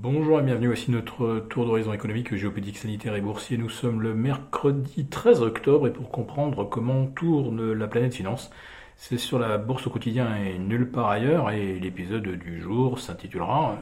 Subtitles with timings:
[0.00, 3.58] Bonjour et bienvenue, voici notre tour d'horizon économique, géopolitique, sanitaire et boursier.
[3.58, 8.52] Nous sommes le mercredi 13 octobre et pour comprendre comment tourne la planète finance,
[8.94, 13.76] c'est sur la bourse au quotidien et nulle part ailleurs et l'épisode du jour s'intitulera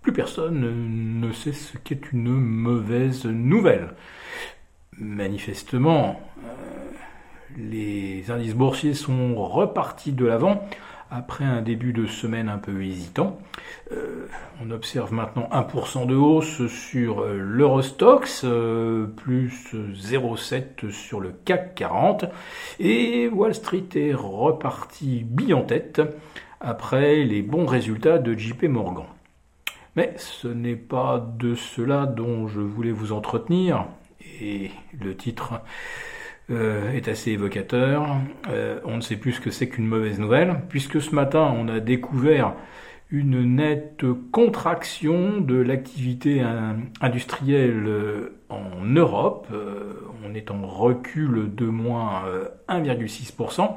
[0.00, 3.94] Plus personne ne sait ce qu'est une mauvaise nouvelle.
[4.96, 6.50] Manifestement, euh,
[7.58, 10.68] les indices boursiers sont repartis de l'avant
[11.10, 13.38] après un début de semaine un peu hésitant.
[13.92, 14.09] Euh,
[14.62, 21.74] on observe maintenant 1% de hausse sur euh, l'Eurostox, euh, plus 0,7 sur le CAC
[21.74, 22.26] 40,
[22.78, 26.02] et Wall Street est reparti bille en tête
[26.60, 29.04] après les bons résultats de JP Morgan.
[29.96, 33.86] Mais ce n'est pas de cela dont je voulais vous entretenir,
[34.40, 35.60] et le titre
[36.50, 38.06] euh, est assez évocateur.
[38.84, 41.80] On ne sait plus ce que c'est qu'une mauvaise nouvelle, puisque ce matin, on a
[41.80, 42.54] découvert
[43.10, 46.42] une nette contraction de l'activité
[47.00, 49.48] industrielle euh, en Europe.
[50.24, 52.24] on est en recul de moins
[52.68, 53.76] 1,6%,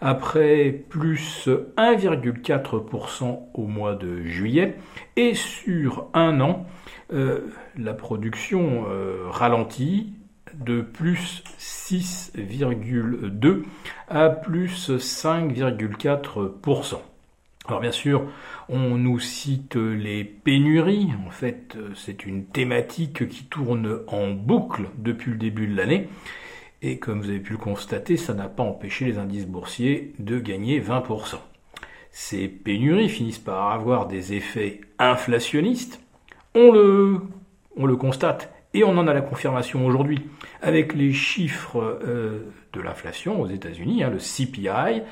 [0.00, 4.76] après plus 1,4% au mois de juillet.
[5.16, 6.64] Et sur un an,
[7.10, 8.84] la production
[9.30, 10.14] ralentit
[10.54, 13.64] de plus 6,2
[14.08, 16.96] à plus 5,4%.
[17.68, 18.28] Alors bien sûr,
[18.68, 21.08] on nous cite les pénuries.
[21.26, 26.08] En fait, c'est une thématique qui tourne en boucle depuis le début de l'année.
[26.82, 30.38] Et comme vous avez pu le constater, ça n'a pas empêché les indices boursiers de
[30.38, 31.36] gagner 20%.
[32.10, 36.00] Ces pénuries finissent par avoir des effets inflationnistes.
[36.54, 37.20] On le,
[37.76, 40.22] on le constate et on en a la confirmation aujourd'hui
[40.60, 45.02] avec les chiffres euh, de l'inflation aux États-Unis, hein, le CPI,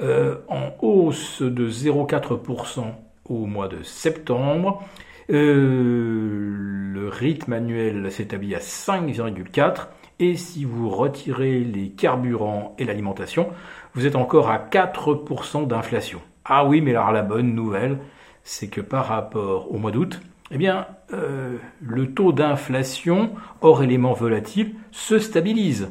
[0.00, 2.82] euh, en hausse de 0,4%
[3.26, 4.82] au mois de septembre.
[5.30, 6.48] Euh,
[6.92, 9.86] le rythme annuel s'établit à 5,4%.
[10.18, 13.50] Et si vous retirez les carburants et l'alimentation,
[13.94, 16.20] vous êtes encore à 4% d'inflation.
[16.44, 17.98] Ah oui, mais alors la bonne nouvelle,
[18.42, 20.20] c'est que par rapport au mois d'août,
[20.52, 23.32] eh bien, euh, le taux d'inflation
[23.62, 25.90] hors éléments volatiles se stabilise.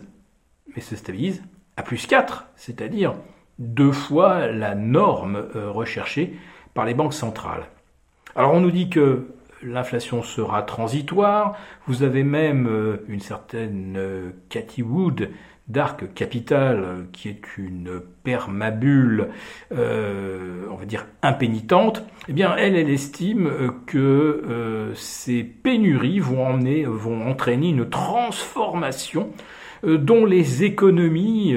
[0.75, 1.43] Mais se stabilise
[1.77, 3.15] à plus 4, c'est-à-dire
[3.57, 6.37] deux fois la norme euh, recherchée
[6.75, 7.65] par les banques centrales.
[8.35, 9.33] Alors on nous dit que
[9.63, 11.57] l'inflation sera transitoire,
[11.87, 15.29] vous avez même euh, une certaine Cathy Wood
[15.71, 19.29] Dark Capital, qui est une permabule,
[19.73, 23.49] euh, on va dire, impénitente, eh bien, elle, elle estime
[23.85, 29.29] que euh, ces pénuries vont, emmener, vont entraîner une transformation
[29.85, 31.55] euh, dont les économies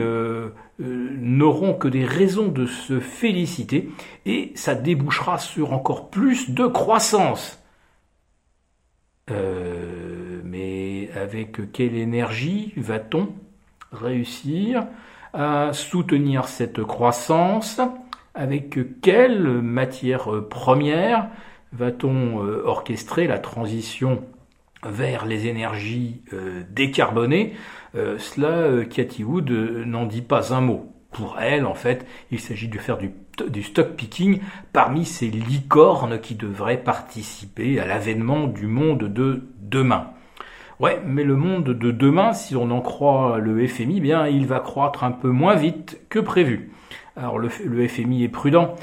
[0.78, 3.88] n'auront que des raisons de se féliciter.
[4.26, 7.63] Et ça débouchera sur encore plus de croissance.
[9.30, 13.28] Mais avec quelle énergie va-t-on
[13.92, 14.86] réussir
[15.32, 17.80] à soutenir cette croissance?
[18.34, 21.28] Avec quelle matière première
[21.72, 24.24] va-t-on euh, orchestrer la transition
[24.84, 27.54] vers les énergies euh, décarbonées?
[27.94, 30.93] Euh, Cela, Cathy Wood n'en dit pas un mot.
[31.14, 34.40] Pour elle, en fait, il s'agit de faire du, stock picking
[34.72, 40.10] parmi ces licornes qui devraient participer à l'avènement du monde de demain.
[40.80, 44.58] Ouais, mais le monde de demain, si on en croit le FMI, bien, il va
[44.58, 46.72] croître un peu moins vite que prévu.
[47.16, 48.74] Alors le, FMI est prudent,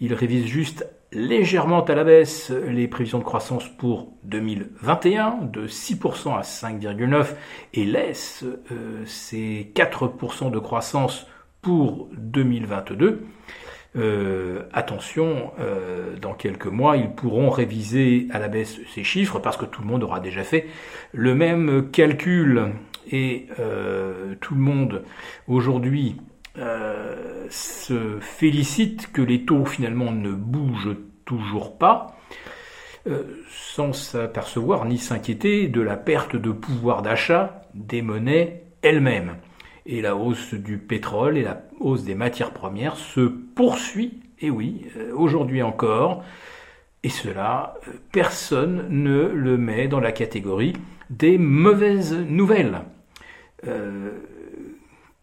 [0.00, 6.38] il révise juste légèrement à la baisse les prévisions de croissance pour 2021 de 6%
[6.38, 7.34] à 5,9%
[7.74, 11.26] et laisse euh, ces 4% de croissance
[11.62, 13.26] pour 2022.
[13.96, 19.56] Euh, attention, euh, dans quelques mois, ils pourront réviser à la baisse ces chiffres parce
[19.56, 20.68] que tout le monde aura déjà fait
[21.12, 22.72] le même calcul
[23.10, 25.04] et euh, tout le monde
[25.48, 26.16] aujourd'hui
[27.48, 32.18] se félicite que les taux finalement ne bougent toujours pas
[33.48, 39.36] sans s'apercevoir ni s'inquiéter de la perte de pouvoir d'achat des monnaies elles-mêmes
[39.86, 44.86] et la hausse du pétrole et la hausse des matières premières se poursuit, et oui,
[44.96, 46.24] euh, aujourd'hui encore,
[47.02, 50.74] et cela, euh, personne ne le met dans la catégorie
[51.08, 52.82] des mauvaises nouvelles.
[53.66, 54.10] Euh,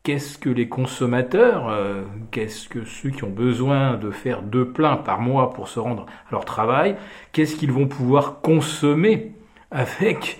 [0.04, 1.70] qu'est-ce que les consommateurs,
[2.32, 6.06] qu'est-ce que ceux qui ont besoin de faire deux pleins par mois pour se rendre
[6.28, 6.96] à leur travail,
[7.34, 9.34] qu'est-ce qu'ils vont pouvoir consommer
[9.72, 10.40] avec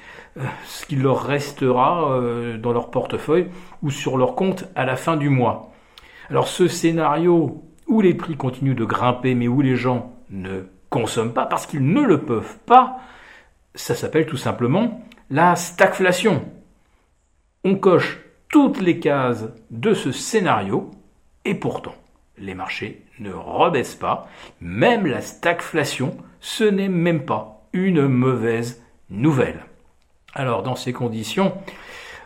[0.66, 3.48] ce qu'il leur restera euh, dans leur portefeuille
[3.82, 5.72] ou sur leur compte à la fin du mois.
[6.30, 11.34] Alors ce scénario où les prix continuent de grimper mais où les gens ne consomment
[11.34, 13.00] pas parce qu'ils ne le peuvent pas,
[13.76, 16.46] ça s'appelle tout simplement la stagflation.
[17.64, 18.20] On coche
[18.50, 20.92] toutes les cases de ce scénario
[21.46, 21.96] et pourtant
[22.38, 24.28] les marchés ne rebaissent pas.
[24.62, 29.66] Même la stagflation, ce n'est même pas une mauvaise nouvelle.
[30.34, 31.54] Alors dans ces conditions,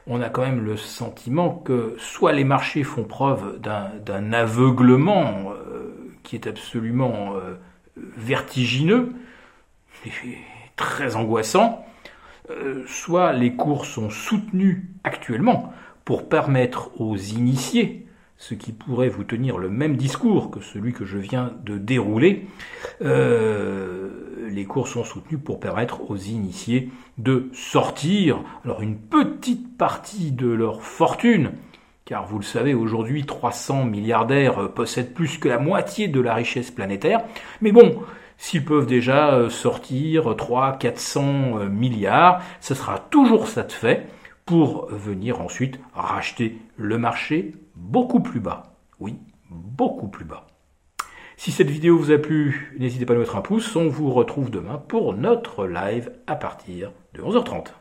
[0.07, 5.93] on a quand même le sentiment que soit les marchés font preuve d'un aveuglement euh,
[6.23, 7.55] qui est absolument euh,
[7.95, 9.13] vertigineux
[10.05, 10.37] et
[10.75, 11.85] très angoissant,
[12.49, 15.71] euh, soit les cours sont soutenus actuellement
[16.03, 18.07] pour permettre aux initiés
[18.37, 22.47] ce qui pourrait vous tenir le même discours que celui que je viens de dérouler,
[24.51, 30.48] les cours sont soutenus pour permettre aux initiés de sortir alors une petite partie de
[30.48, 31.53] leur fortune,
[32.06, 36.71] car vous le savez aujourd'hui 300 milliardaires possèdent plus que la moitié de la richesse
[36.71, 37.21] planétaire,
[37.62, 38.03] mais bon,
[38.38, 41.21] s'ils peuvent déjà euh, sortir 3 400
[41.59, 44.07] euh, milliards, ce sera toujours ça de fait
[44.45, 48.63] pour venir ensuite racheter le marché beaucoup plus bas.
[49.00, 49.15] Oui,
[49.50, 50.48] beaucoup plus bas.
[51.37, 53.75] Si cette vidéo vous a plu, n'hésitez pas à nous mettre un pouce.
[53.75, 57.80] On vous retrouve demain pour notre live à partir de 11h30.